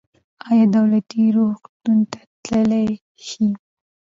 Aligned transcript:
ایا 0.49 0.65
دولتي 0.75 1.21
روغتون 1.37 1.99
ته 2.11 2.19
تللی 2.43 2.85
شئ؟ 3.27 3.47